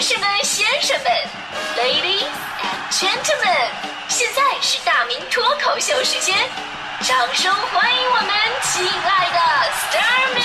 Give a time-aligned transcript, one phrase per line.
[0.00, 1.12] 女士们、先生们
[1.76, 2.24] ，Ladies
[2.56, 3.68] and Gentlemen，
[4.08, 6.34] 现在是大明脱口秀时间，
[7.02, 8.30] 掌声欢迎我们
[8.62, 9.38] 亲爱的
[9.70, 10.42] s t a r m y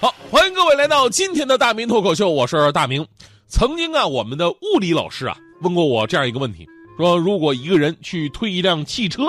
[0.00, 3.06] 好，欢迎各位来到今天的大明脱口秀，我是大明。
[3.46, 9.28] 曾经啊，我们的物理老师啊问过我这样一个问题：说如果一个人去推一辆汽车，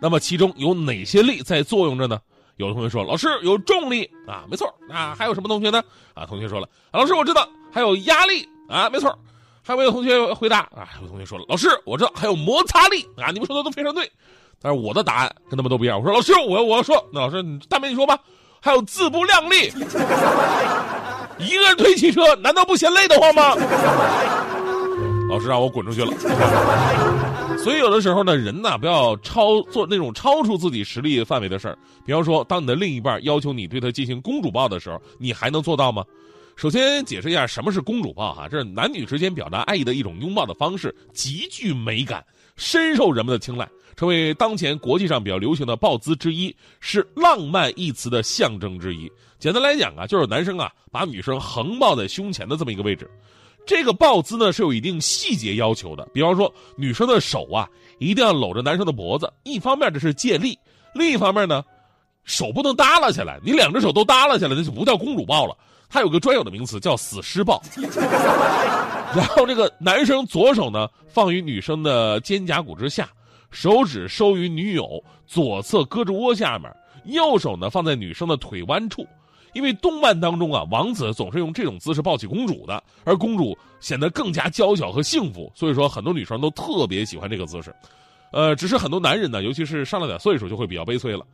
[0.00, 2.20] 那么其中有哪些力在作用着呢？
[2.56, 5.14] 有的同学说，老师有重力啊，没错啊。
[5.18, 5.82] 还有什么同学呢？
[6.14, 9.16] 啊，同学说了，老师我知道还有压力啊，没错。
[9.64, 10.88] 还有没有同学回答啊？
[11.00, 13.30] 有同学说了，老师我知道还有摩擦力啊。
[13.30, 14.10] 你们说的都非常对，
[14.60, 15.98] 但是我的答案跟他们都不一样。
[15.98, 18.18] 我说老师我我要说，那老师大明你说吧，
[18.60, 19.72] 还有自不量力。
[21.38, 23.54] 一个人推汽车，难道不嫌累得慌吗？
[25.30, 26.12] 老师让我滚出去了。
[27.58, 31.78] 所以有的时候呢，人呐不要超做那种超出自己实力范围的事儿。
[32.04, 36.04] 比方说，当你的另一半要求你对他进行公主抱的时候，你还能做到吗？
[36.56, 42.24] 首先解释一下什么是公主抱哈，这是男女之间表达爱意的一种拥抱的方式，极具美感，
[42.56, 49.10] 深受人们的青睐，成为当前国际上比较流行的抱姿之一，是浪漫一词的象征之一。
[49.38, 53.08] 简单来讲啊，就是男生啊把女生横抱在胸前的这么一个位置。
[53.64, 57.68] 这个抱姿呢是有一定细节要求的，比方说女生的手啊
[57.98, 60.58] 一定要搂着男生的脖子，一方面这是借力，
[60.94, 61.62] 另一方面呢
[62.24, 65.56] 手不能耷拉下来，你两只手都耷拉下来，那就不叫公主抱了，
[65.88, 67.62] 它有个专有的名词叫死尸抱。
[69.14, 73.08] 然后这个男生左手呢放于女生的肩胛骨之下，
[73.50, 76.74] 手指收于女友左侧胳肢窝下面，
[77.04, 79.06] 右手呢放在女生的腿弯处。
[79.52, 87.74] 因为动漫当中啊，王子总是用这种姿势抱起公主的，而公主显得更加娇小和幸福，所以说很多女生都特别喜欢这个姿势。
[88.30, 91.24] 呃，只是很多男人呢，尤其是上了点岁数，就会比较悲催了。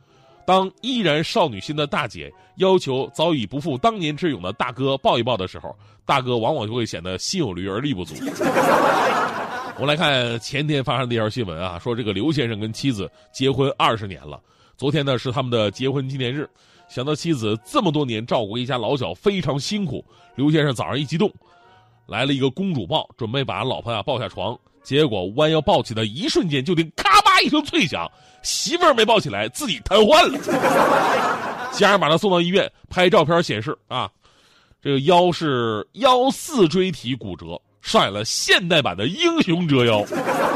[0.45, 5.75] 当依然少女心的大姐要求早已不复当年之勇的大哥抱一抱的时候，
[6.05, 8.15] 大哥往往就会显得心有余而力不足。
[9.79, 14.41] 我来看前天发生的一条新闻啊，说这个刘先生跟妻子结婚二十年了，
[14.75, 16.49] 昨天呢是他们的结婚纪念日。
[16.89, 20.03] 想到妻子这么多年照顾一家老小非常辛苦，
[20.35, 21.31] 刘先生早上一激动，
[22.07, 28.11] 来了一个公主抱，准备把老婆啊抱下床，结果弯腰抱起的一瞬间，就听咔吧一声脆响，
[28.41, 31.71] 媳妇儿没抱起来，自己瘫痪了。
[31.71, 34.09] 家人把他送到医院，拍照片显示啊，
[34.81, 40.03] 这个腰是腰四椎体骨折，上演了现代版的英雄折腰。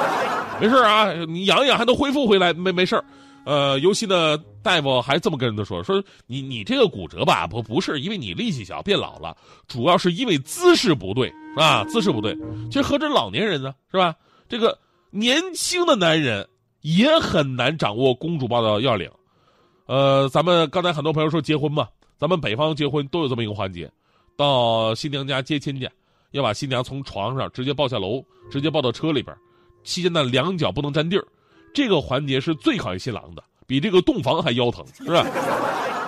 [0.59, 3.01] 没事啊，你养一养还能恢复回来，没没事
[3.45, 9.35] 呃，尤其呢，大夫还这么跟人家说：“说你你这个骨折吧，不不是因为你力气小变老了，
[9.67, 12.33] 主要是因为姿势不对啊，姿势不对。
[12.71, 14.15] 其实何止老年人呢，是吧？
[14.47, 16.47] 这个年轻的男人
[16.81, 19.11] 也很难掌握公主抱的要领。
[19.87, 21.87] 呃，咱们刚才很多朋友说结婚嘛，
[22.17, 23.91] 咱们北方结婚都有这么一个环节，
[24.37, 25.89] 到新娘家接亲去，
[26.31, 29.35] 要把新娘从床上直接抱下楼，直接抱到车里边，
[29.83, 31.27] 期间呢两脚不能沾地儿。”
[31.73, 35.25] 这个环节是最考验新郎的，比这个洞房还腰疼，是吧？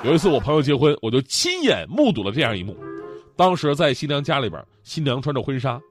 [0.03, 2.77] 有一次我朋友结婚，我就亲眼目睹了这样一幕。
[3.35, 5.81] 当时在新娘家里边，新娘穿着婚纱，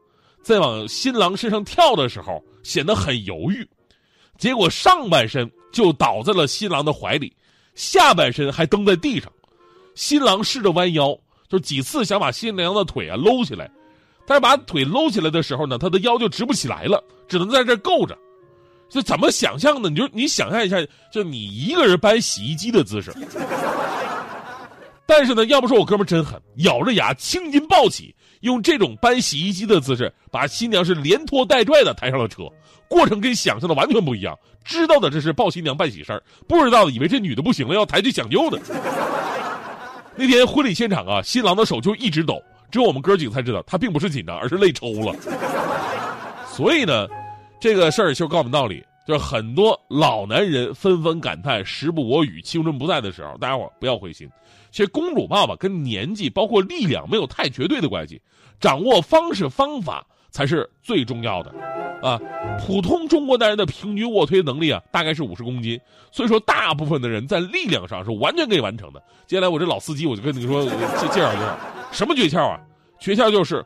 [0.42, 3.68] 在往新郎身上跳的时候，显得很犹豫，
[4.38, 7.34] 结果上半身就倒在了新郎的怀里，
[7.74, 9.30] 下半身还蹬在地上。
[9.94, 11.16] 新郎试着弯腰，
[11.48, 13.70] 就几次想把新娘的腿啊搂起来，
[14.26, 18.16] 但是把腿搂起来的时候呢，他的腰就直不起来了，只能在这够着。
[18.88, 19.88] 这怎么想象呢？
[19.88, 20.76] 你就你想象一下，
[21.10, 23.12] 就你一个人搬洗衣机的姿势。
[25.06, 32.44] 但是呢，要不说我哥们真狠，咬着牙青筋暴起，用这种搬洗衣机的姿势，把新娘是连拖带拽的抬上了车。
[32.88, 34.38] 过程跟想象的完全不一样。
[34.64, 38.58] 知道的这是抱新娘办喜事儿，不知道的以为这女的不行了要抬去抢救呢。
[40.16, 42.40] 那天婚礼现场啊，新郎的手就一直抖，
[42.70, 45.14] 只有我们哥几个才知道，他并不是紧张，而是累抽了。
[46.46, 47.08] 所以呢。
[47.60, 54.28] 这个事儿就告诉我们道理，就是很多老男人纷纷感叹时不我与，青春不在的时候，大家伙不要灰心。
[54.70, 58.20] 其实公主抱吧跟年纪包括力量没有太绝对的关系，
[58.60, 61.54] 掌握方式方法才是最重要的。
[62.02, 62.20] 啊，
[62.60, 65.80] 普通中国男人的平均卧推能力啊，大概是五十公斤，
[66.10, 69.02] 所以说大部分的人在力量上是完全可以完成的。
[69.26, 71.58] 接下来我这老司机我就跟你说介介绍介绍，
[71.92, 72.60] 什么诀窍啊？
[73.00, 73.64] 诀窍就是。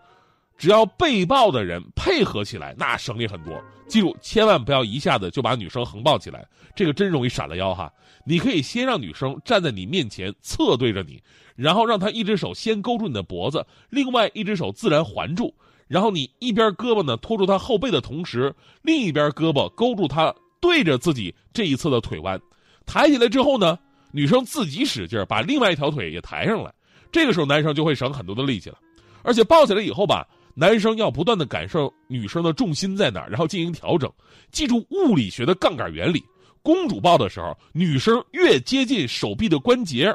[0.59, 3.63] 只要被抱的人配合起来，那省力很多。
[3.89, 6.47] 记住，千万不要一下子就把女生横抱起来，
[6.77, 7.91] 这个真容易闪了腰哈。
[8.25, 11.21] 你可以先让女生站在你面前，侧对着你，
[11.57, 15.55] 然后让她一只手先勾住你的脖子，另外一只手自然环住，
[15.87, 22.39] 然后你一边胳膊呢托住她后背的同时，另一边胳膊勾住她对着自己这一侧的腿弯，
[22.85, 23.79] 抬起来之后呢，
[24.13, 26.71] 女生自己使劲把另外一条腿也抬上来。
[27.11, 28.79] 这个时候男生就会省很多的力气了。
[29.23, 30.27] 而且抱起来以后吧，
[30.59, 34.11] 男生要不断的感受女生的重心在哪儿，然后进行调整。
[34.51, 36.25] 记住物理学的杠杆原理，
[36.65, 40.13] 公主抱的时候，女生越接近手臂的关节，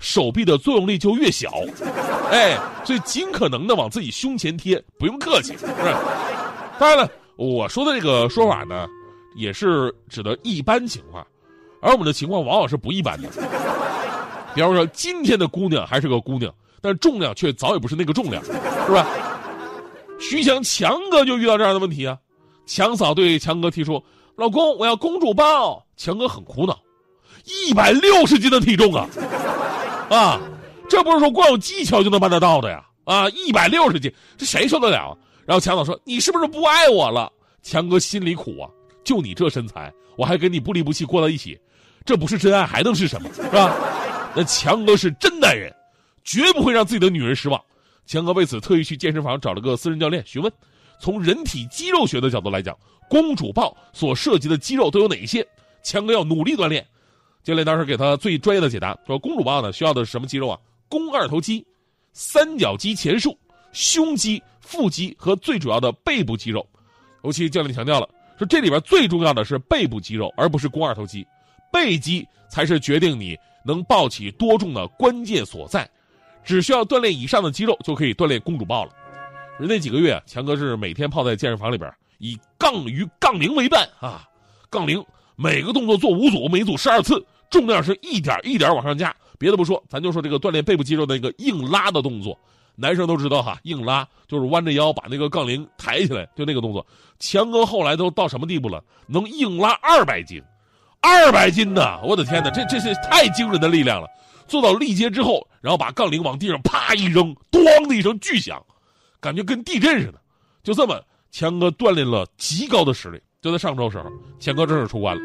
[0.00, 1.52] 手臂的作用力就越小。
[2.32, 6.02] 哎，所以尽可能的往自己胸前贴，不用客气，是吧？
[6.76, 8.88] 当然了，我说的这个说法呢，
[9.36, 11.24] 也是指的一般情况，
[11.80, 13.28] 而我们的情况往往是不一般的。
[14.56, 18.50] 比方说，今天的姑娘还是个姑娘，但重量却早已不是那个重量，是
[18.90, 19.06] 吧？
[20.28, 22.18] 徐强强哥就遇到这样的问题啊。
[22.66, 24.02] 强嫂对强哥提出
[24.36, 26.78] ：“老公，我要公主抱。”强哥很苦恼，
[27.44, 29.08] 一百六十斤的体重啊，
[30.10, 30.40] 啊，
[30.88, 32.84] 这不是说光有技巧就能办得到的呀！
[33.04, 35.16] 啊，一百六十斤，这谁受得了？
[35.44, 37.30] 然后强嫂说：“你是不是不爱我了？”
[37.62, 38.68] 强哥心里苦啊，
[39.04, 41.58] 就你这身材，我还跟你不离不弃过到一起，
[42.04, 43.28] 这不是真爱还能是什么？
[43.34, 43.74] 是吧？
[44.34, 45.70] 那强哥是真男人，
[46.24, 47.62] 绝不会让自己的女人失望。
[48.06, 50.52] 强哥为此特意去健身房找了个私人教练询问。
[51.00, 52.76] 从人体肌肉学的角度来讲，
[53.10, 55.46] 公主抱所涉及的肌肉都有哪一些？
[55.82, 56.86] 强哥要努力锻炼。
[57.42, 60.58] 教练当时给他最专业的解答，说公主抱呢需要的是什么肌肉啊？
[60.88, 61.66] 肱二头肌、
[62.12, 63.36] 三角肌前束、
[63.72, 66.66] 胸肌、腹肌和最主要的背部肌肉。
[67.22, 68.08] 尤其教练强调了，
[68.38, 71.26] 说这里边最重要的是背部肌肉，而不是肱二头肌。
[71.72, 75.90] 背肌才是决定你能抱起多重的关键所在。
[76.44, 78.92] 只需要锻炼以上的肌肉，就可以锻炼公主抱了。
[79.58, 84.28] 那几个月，强哥是每天泡在健身房里边，以杠与杠铃为伴啊。
[84.68, 85.04] 杠铃
[85.36, 89.14] 每个动作做五组，每组十二次，重量是一点一点往上加。
[89.38, 92.38] 别的不说，咱就说这个锻炼背部肌肉的那个硬拉的动作，
[92.74, 96.84] 男生都知道哈，硬拉就是弯着腰把那个杠铃抬起来，就那个动作。
[97.18, 98.82] 强哥后来都到什么地步了？
[99.06, 100.42] 能硬拉二百斤，
[101.04, 102.00] 二百斤呢！
[102.02, 104.08] 我的天哪，这这是太惊人的力量了。
[104.48, 108.64] 做到力竭之后，然后把杠铃往地上啪一扔，咣的一声巨响。
[109.20, 110.14] 感觉跟地震似的，
[110.62, 110.98] 就这么，
[111.30, 113.20] 强哥锻炼了极高的实力。
[113.42, 114.10] 就在上周时候，
[114.40, 115.22] 强哥正式出关了。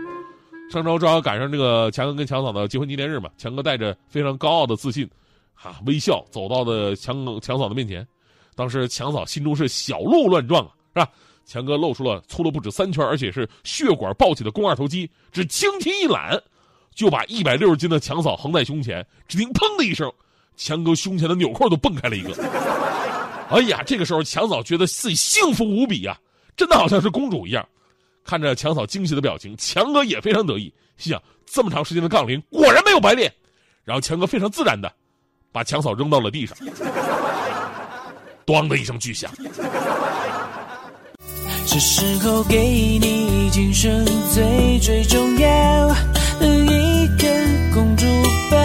[0.69, 5.09] 上周正好赶上这个强哥跟强嫂的结婚纪念日嘛，强哥带着非常高傲的自信，
[5.55, 8.05] 哈微笑走到的强强嫂的面前。
[8.53, 11.11] 当时强嫂心中是小鹿乱撞啊，是吧？
[11.49, 16.39] 强哥露出了粗了不止三圈，而且是血管暴起的肱二头肌，只轻轻一揽，
[16.93, 19.03] 就把一百六十斤的强嫂横在胸前。
[19.27, 20.13] 只听砰的一声，
[20.55, 22.35] 强哥胸前的纽扣都蹦开了一个。
[23.49, 26.15] 哎呀，这个时候强嫂觉得自己幸福无比呀，
[26.55, 27.67] 真的好像是公主一样。
[28.23, 33.33] 看着强嫂惊喜的表情，强哥也非常得意，心想这么长时间的杠铃果然没有白练。
[33.83, 34.93] 然后强哥非常自然的
[35.51, 36.55] 把强嫂扔到了地上，
[38.45, 39.31] 咣的一声巨响。
[41.71, 42.57] 这时候给
[42.99, 45.87] 你今生最最重要
[46.39, 48.07] 的一根公主
[48.49, 48.57] 抱，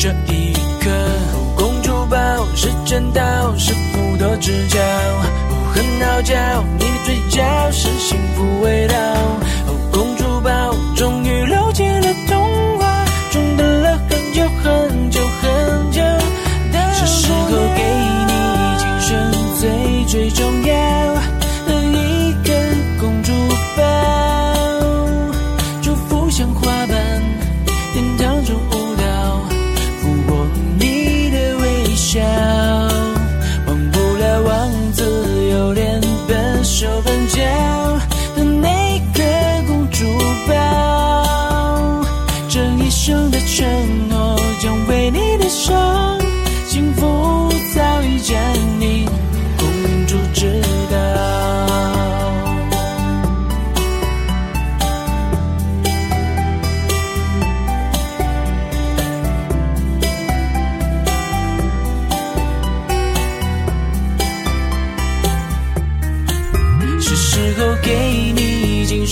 [0.00, 0.90] 这一刻。
[1.54, 2.16] 公主抱
[2.56, 3.20] 是真刀，
[3.58, 8.89] 是斧头直角，哦，很傲娇，你的嘴角是幸福味道，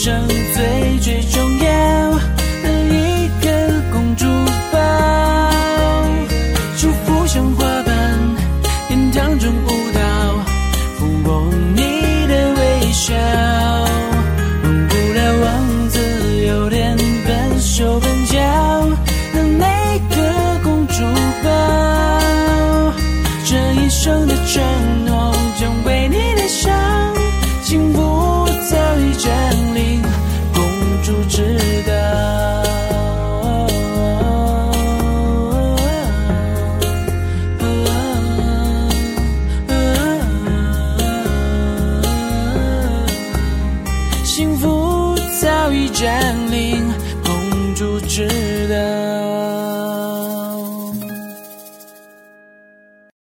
[0.08, 0.77] 生最。